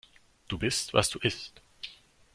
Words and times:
Du 0.47 0.57
bist, 0.57 0.95
was 0.95 1.11
du 1.11 1.19
isst. 1.19 1.61